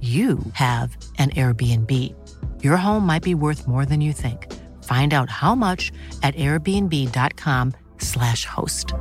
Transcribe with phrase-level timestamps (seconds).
[0.00, 2.14] you have an Airbnb.
[2.62, 4.46] Your home might be worth more than you think.
[4.84, 5.90] Find out how much
[6.22, 8.94] at airbnb.com/slash host.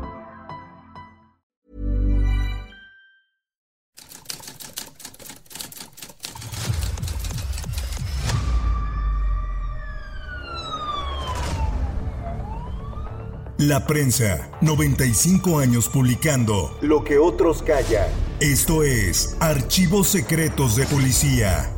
[13.60, 18.27] La prensa, 95 años publicando Lo que otros callan.
[18.40, 21.74] Esto es Archivos Secretos de Policía.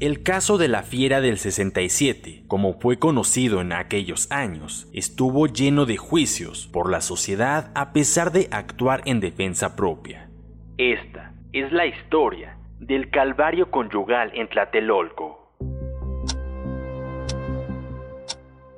[0.00, 5.84] El caso de la fiera del 67, como fue conocido en aquellos años, estuvo lleno
[5.84, 10.30] de juicios por la sociedad a pesar de actuar en defensa propia.
[10.78, 15.43] Esta es la historia del calvario conyugal en Tlatelolco.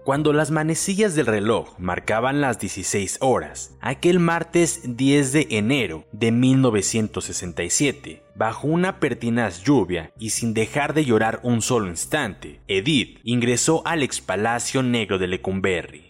[0.07, 6.31] Cuando las manecillas del reloj marcaban las 16 horas, aquel martes 10 de enero de
[6.31, 13.84] 1967, bajo una pertinaz lluvia y sin dejar de llorar un solo instante, Edith ingresó
[13.84, 16.06] al expalacio negro de Lecumberri.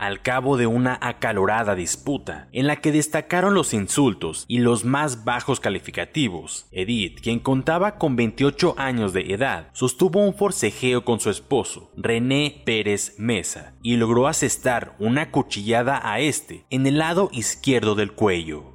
[0.00, 5.24] Al cabo de una acalorada disputa, en la que destacaron los insultos y los más
[5.24, 11.28] bajos calificativos, Edith, quien contaba con 28 años de edad, sostuvo un forcejeo con su
[11.28, 17.94] esposo, René Pérez Mesa, y logró asestar una cuchillada a este en el lado izquierdo
[17.94, 18.69] del cuello.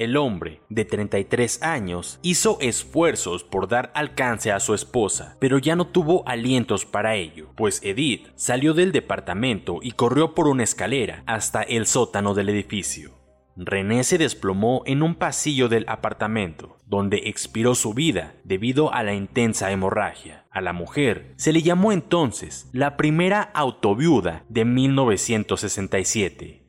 [0.00, 5.76] El hombre, de 33 años, hizo esfuerzos por dar alcance a su esposa, pero ya
[5.76, 11.22] no tuvo alientos para ello, pues Edith salió del departamento y corrió por una escalera
[11.26, 13.20] hasta el sótano del edificio.
[13.56, 19.12] René se desplomó en un pasillo del apartamento, donde expiró su vida debido a la
[19.12, 20.46] intensa hemorragia.
[20.50, 26.59] A la mujer se le llamó entonces la primera autoviuda de 1967.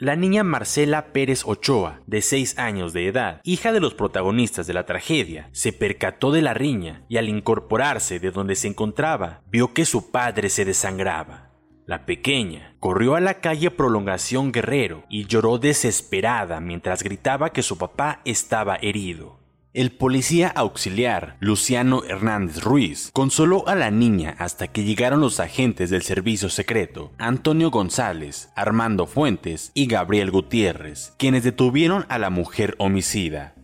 [0.00, 4.72] La niña Marcela Pérez Ochoa, de 6 años de edad, hija de los protagonistas de
[4.72, 9.74] la tragedia, se percató de la riña y al incorporarse de donde se encontraba, vio
[9.74, 11.50] que su padre se desangraba.
[11.84, 17.76] La pequeña corrió a la calle Prolongación Guerrero y lloró desesperada mientras gritaba que su
[17.76, 19.39] papá estaba herido.
[19.72, 25.90] El policía auxiliar, Luciano Hernández Ruiz, consoló a la niña hasta que llegaron los agentes
[25.90, 32.74] del servicio secreto, Antonio González, Armando Fuentes y Gabriel Gutiérrez, quienes detuvieron a la mujer
[32.78, 33.54] homicida.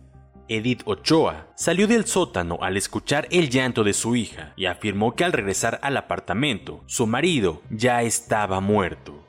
[0.47, 5.25] Edith Ochoa salió del sótano al escuchar el llanto de su hija y afirmó que
[5.25, 9.27] al regresar al apartamento, su marido ya estaba muerto.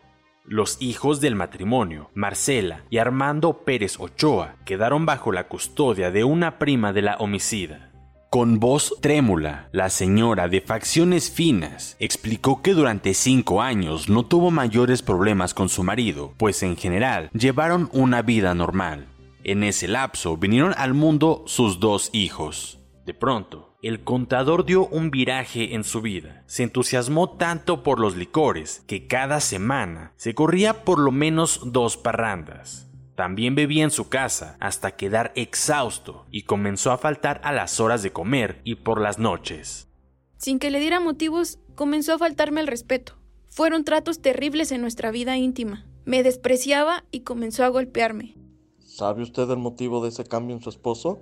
[0.50, 6.58] Los hijos del matrimonio, Marcela y Armando Pérez Ochoa, quedaron bajo la custodia de una
[6.58, 7.92] prima de la homicida.
[8.30, 14.50] Con voz trémula, la señora de facciones finas explicó que durante cinco años no tuvo
[14.50, 19.06] mayores problemas con su marido, pues en general llevaron una vida normal.
[19.44, 22.78] En ese lapso vinieron al mundo sus dos hijos.
[23.04, 26.42] De pronto, el contador dio un viraje en su vida.
[26.46, 31.96] Se entusiasmó tanto por los licores que cada semana se corría por lo menos dos
[31.96, 32.88] parrandas.
[33.14, 38.02] También bebía en su casa hasta quedar exhausto y comenzó a faltar a las horas
[38.02, 39.88] de comer y por las noches.
[40.38, 43.14] Sin que le diera motivos, comenzó a faltarme el respeto.
[43.48, 45.84] Fueron tratos terribles en nuestra vida íntima.
[46.04, 48.34] Me despreciaba y comenzó a golpearme.
[48.78, 51.20] ¿Sabe usted el motivo de ese cambio en su esposo?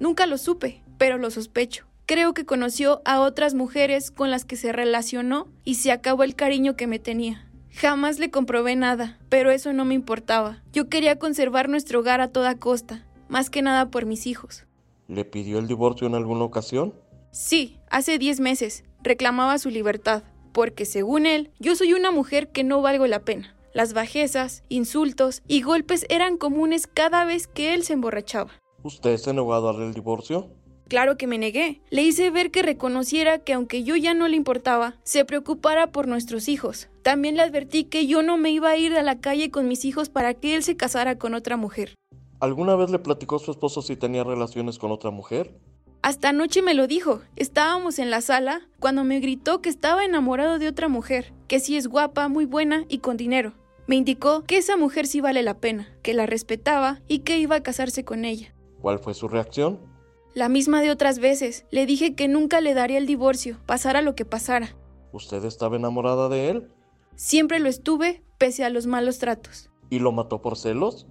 [0.00, 1.86] Nunca lo supe, pero lo sospecho.
[2.06, 6.34] Creo que conoció a otras mujeres con las que se relacionó y se acabó el
[6.34, 7.48] cariño que me tenía.
[7.70, 10.62] Jamás le comprobé nada, pero eso no me importaba.
[10.72, 14.66] Yo quería conservar nuestro hogar a toda costa, más que nada por mis hijos.
[15.08, 16.94] ¿Le pidió el divorcio en alguna ocasión?
[17.30, 18.84] Sí, hace 10 meses.
[19.02, 23.56] Reclamaba su libertad, porque según él, yo soy una mujer que no valgo la pena.
[23.72, 28.50] Las bajezas, insultos y golpes eran comunes cada vez que él se emborrachaba.
[28.82, 30.50] ¿Usted se negó a darle el divorcio?
[30.92, 31.80] Claro que me negué.
[31.88, 36.06] Le hice ver que reconociera que aunque yo ya no le importaba, se preocupara por
[36.06, 36.90] nuestros hijos.
[37.00, 39.86] También le advertí que yo no me iba a ir a la calle con mis
[39.86, 41.94] hijos para que él se casara con otra mujer.
[42.40, 45.58] ¿Alguna vez le platicó a su esposo si tenía relaciones con otra mujer?
[46.02, 47.22] Hasta anoche me lo dijo.
[47.36, 51.78] Estábamos en la sala cuando me gritó que estaba enamorado de otra mujer, que sí
[51.78, 53.54] es guapa, muy buena y con dinero.
[53.86, 57.56] Me indicó que esa mujer sí vale la pena, que la respetaba y que iba
[57.56, 58.54] a casarse con ella.
[58.82, 59.91] ¿Cuál fue su reacción?
[60.34, 61.66] La misma de otras veces.
[61.70, 64.74] Le dije que nunca le daría el divorcio, pasara lo que pasara.
[65.12, 66.70] ¿Usted estaba enamorada de él?
[67.16, 69.70] Siempre lo estuve, pese a los malos tratos.
[69.90, 71.06] ¿Y lo mató por celos?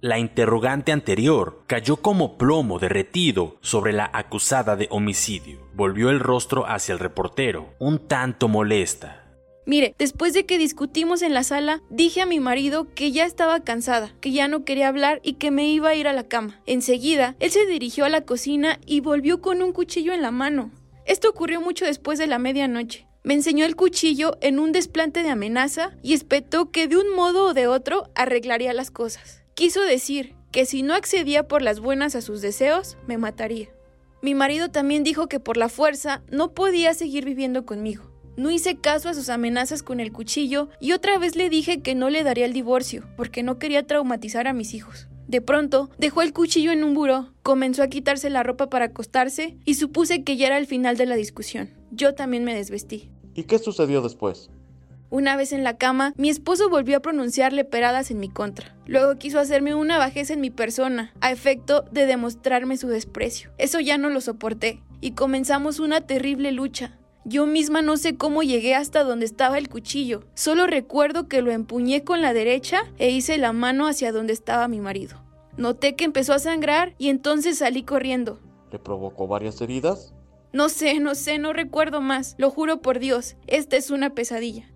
[0.00, 5.60] La interrogante anterior cayó como plomo derretido sobre la acusada de homicidio.
[5.74, 9.19] Volvió el rostro hacia el reportero, un tanto molesta.
[9.70, 13.60] Mire, después de que discutimos en la sala, dije a mi marido que ya estaba
[13.60, 16.60] cansada, que ya no quería hablar y que me iba a ir a la cama.
[16.66, 20.72] Enseguida, él se dirigió a la cocina y volvió con un cuchillo en la mano.
[21.06, 23.06] Esto ocurrió mucho después de la medianoche.
[23.22, 27.44] Me enseñó el cuchillo en un desplante de amenaza y espetó que de un modo
[27.44, 29.44] o de otro arreglaría las cosas.
[29.54, 33.68] Quiso decir que si no accedía por las buenas a sus deseos, me mataría.
[34.20, 38.09] Mi marido también dijo que por la fuerza no podía seguir viviendo conmigo.
[38.40, 41.94] No hice caso a sus amenazas con el cuchillo y otra vez le dije que
[41.94, 45.08] no le daría el divorcio, porque no quería traumatizar a mis hijos.
[45.28, 49.58] De pronto, dejó el cuchillo en un buró, comenzó a quitarse la ropa para acostarse
[49.66, 51.68] y supuse que ya era el final de la discusión.
[51.90, 53.10] Yo también me desvestí.
[53.34, 54.48] ¿Y qué sucedió después?
[55.10, 58.74] Una vez en la cama, mi esposo volvió a pronunciarle peradas en mi contra.
[58.86, 63.50] Luego quiso hacerme una bajeza en mi persona, a efecto de demostrarme su desprecio.
[63.58, 66.96] Eso ya no lo soporté, y comenzamos una terrible lucha.
[67.24, 70.24] Yo misma no sé cómo llegué hasta donde estaba el cuchillo.
[70.34, 74.68] Solo recuerdo que lo empuñé con la derecha e hice la mano hacia donde estaba
[74.68, 75.22] mi marido.
[75.58, 78.40] Noté que empezó a sangrar y entonces salí corriendo.
[78.72, 80.14] ¿Le provocó varias heridas?
[80.52, 82.34] No sé, no sé, no recuerdo más.
[82.38, 84.70] Lo juro por Dios, esta es una pesadilla.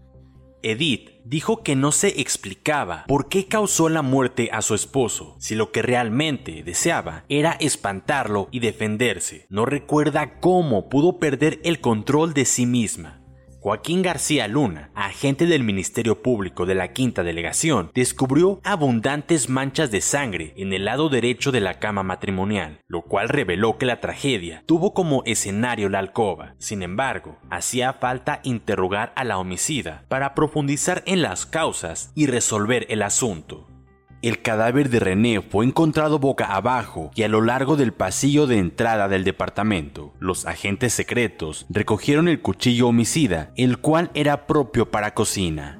[0.65, 5.55] Edith dijo que no se explicaba por qué causó la muerte a su esposo, si
[5.55, 9.47] lo que realmente deseaba era espantarlo y defenderse.
[9.51, 13.24] No recuerda cómo pudo perder el control de sí misma.
[13.65, 20.03] Joaquín García Luna, agente del Ministerio Público de la Quinta Delegación, descubrió abundantes manchas de
[20.03, 24.63] sangre en el lado derecho de la cama matrimonial, lo cual reveló que la tragedia
[24.67, 26.57] tuvo como escenario la alcoba.
[26.59, 32.85] Sin embargo, hacía falta interrogar a la homicida para profundizar en las causas y resolver
[32.91, 33.74] el asunto.
[34.25, 38.57] El cadáver de René fue encontrado boca abajo y a lo largo del pasillo de
[38.57, 40.15] entrada del departamento.
[40.19, 45.79] Los agentes secretos recogieron el cuchillo homicida, el cual era propio para cocina.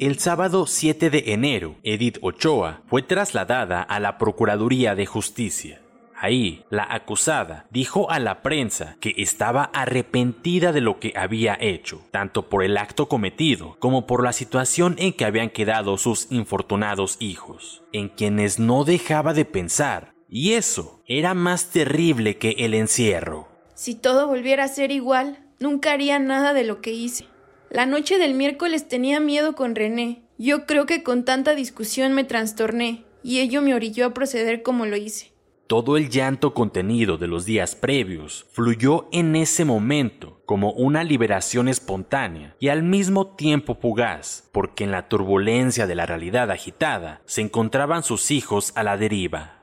[0.00, 5.82] El sábado 7 de enero, Edith Ochoa fue trasladada a la Procuraduría de Justicia.
[6.20, 12.02] Ahí, la acusada dijo a la prensa que estaba arrepentida de lo que había hecho,
[12.10, 17.18] tanto por el acto cometido como por la situación en que habían quedado sus infortunados
[17.20, 23.46] hijos, en quienes no dejaba de pensar, y eso era más terrible que el encierro.
[23.74, 27.26] Si todo volviera a ser igual, nunca haría nada de lo que hice.
[27.70, 30.22] La noche del miércoles tenía miedo con René.
[30.36, 34.84] Yo creo que con tanta discusión me trastorné, y ello me orilló a proceder como
[34.84, 35.37] lo hice.
[35.68, 41.68] Todo el llanto contenido de los días previos fluyó en ese momento como una liberación
[41.68, 47.42] espontánea y al mismo tiempo fugaz, porque en la turbulencia de la realidad agitada se
[47.42, 49.62] encontraban sus hijos a la deriva.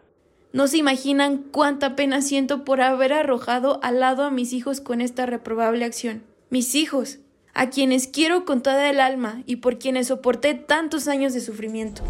[0.53, 5.01] No se imaginan cuánta pena siento por haber arrojado al lado a mis hijos con
[5.01, 6.21] esta reprobable acción.
[6.51, 7.17] Mis hijos,
[7.55, 12.03] a quienes quiero con toda el alma y por quienes soporté tantos años de sufrimiento.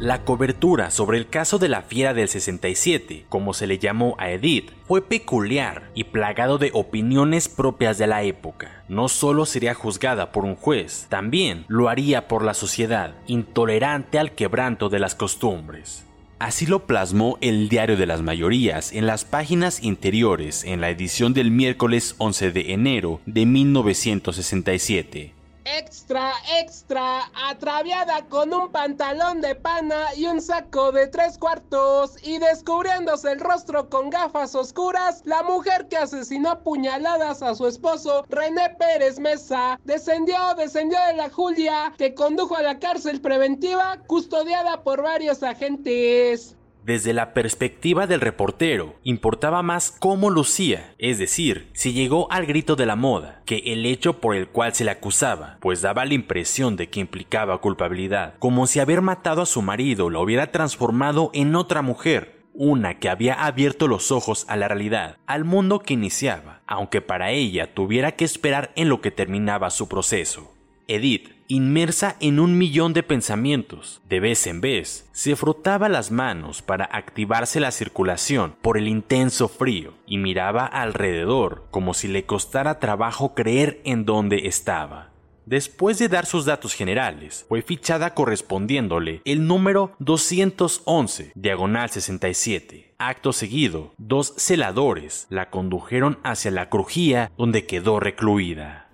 [0.00, 4.30] La cobertura sobre el caso de la fiera del 67, como se le llamó a
[4.30, 8.82] Edith, fue peculiar y plagado de opiniones propias de la época.
[8.88, 14.32] No solo sería juzgada por un juez, también lo haría por la sociedad, intolerante al
[14.32, 16.06] quebranto de las costumbres.
[16.38, 21.34] Así lo plasmó el Diario de las Mayorías en las páginas interiores en la edición
[21.34, 25.34] del miércoles 11 de enero de 1967.
[25.78, 32.38] Extra, extra, atraviada con un pantalón de pana y un saco de tres cuartos y
[32.38, 38.24] descubriéndose el rostro con gafas oscuras, la mujer que asesinó a puñaladas a su esposo,
[38.28, 44.82] René Pérez Mesa, descendió, descendió de la Julia, que condujo a la cárcel preventiva, custodiada
[44.82, 46.56] por varios agentes.
[46.90, 52.74] Desde la perspectiva del reportero, importaba más cómo lucía, es decir, si llegó al grito
[52.74, 56.14] de la moda, que el hecho por el cual se le acusaba, pues daba la
[56.14, 61.30] impresión de que implicaba culpabilidad, como si haber matado a su marido lo hubiera transformado
[61.32, 65.94] en otra mujer, una que había abierto los ojos a la realidad, al mundo que
[65.94, 70.52] iniciaba, aunque para ella tuviera que esperar en lo que terminaba su proceso.
[70.90, 76.62] Edith, inmersa en un millón de pensamientos, de vez en vez, se frotaba las manos
[76.62, 82.80] para activarse la circulación por el intenso frío y miraba alrededor como si le costara
[82.80, 85.12] trabajo creer en dónde estaba.
[85.46, 92.94] Después de dar sus datos generales, fue fichada correspondiéndole el número 211, diagonal 67.
[92.98, 98.89] Acto seguido, dos celadores la condujeron hacia la crujía donde quedó recluida.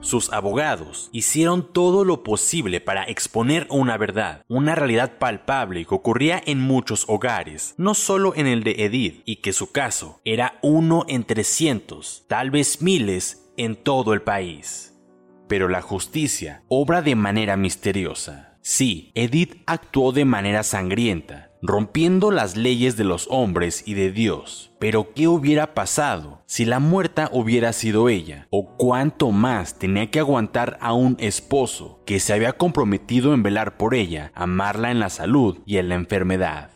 [0.00, 6.40] Sus abogados hicieron todo lo posible para exponer una verdad, una realidad palpable que ocurría
[6.46, 11.04] en muchos hogares, no solo en el de Edith, y que su caso era uno
[11.08, 14.94] entre cientos, tal vez miles, en todo el país.
[15.48, 18.56] Pero la justicia obra de manera misteriosa.
[18.62, 24.72] Sí, Edith actuó de manera sangrienta, rompiendo las leyes de los hombres y de Dios.
[24.78, 28.46] Pero ¿qué hubiera pasado si la muerta hubiera sido ella?
[28.50, 33.76] ¿O cuánto más tenía que aguantar a un esposo que se había comprometido en velar
[33.76, 36.70] por ella, amarla en la salud y en la enfermedad?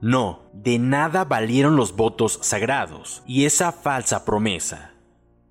[0.00, 4.92] No, de nada valieron los votos sagrados y esa falsa promesa.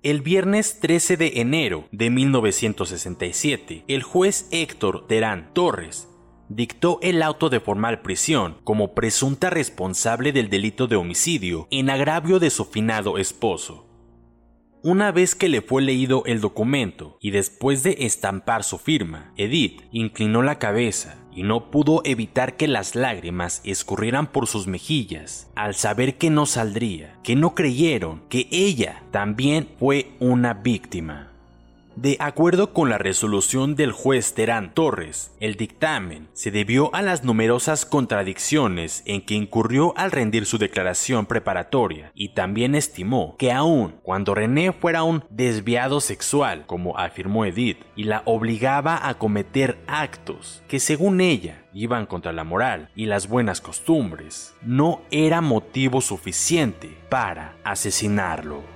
[0.02, 6.08] El viernes 13 de enero de 1967, el juez Héctor Terán Torres
[6.48, 12.38] dictó el auto de formal prisión como presunta responsable del delito de homicidio en agravio
[12.38, 13.86] de su finado esposo.
[14.82, 19.82] Una vez que le fue leído el documento y después de estampar su firma, Edith
[19.90, 25.74] inclinó la cabeza y no pudo evitar que las lágrimas escurrieran por sus mejillas al
[25.74, 31.35] saber que no saldría, que no creyeron que ella también fue una víctima.
[31.96, 37.24] De acuerdo con la resolución del juez Terán Torres, el dictamen se debió a las
[37.24, 43.94] numerosas contradicciones en que incurrió al rendir su declaración preparatoria y también estimó que aun
[44.02, 50.62] cuando René fuera un desviado sexual, como afirmó Edith, y la obligaba a cometer actos
[50.68, 56.94] que según ella iban contra la moral y las buenas costumbres, no era motivo suficiente
[57.08, 58.75] para asesinarlo.